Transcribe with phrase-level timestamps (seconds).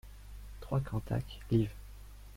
[0.61, 1.69] trois Cantac, liv.